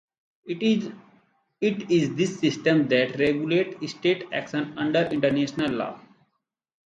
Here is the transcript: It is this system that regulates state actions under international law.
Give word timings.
It 0.47 0.91
is 1.91 2.15
this 2.15 2.39
system 2.39 2.87
that 2.87 3.19
regulates 3.19 3.91
state 3.91 4.23
actions 4.33 4.73
under 4.75 5.05
international 5.11 5.73
law. 5.75 5.99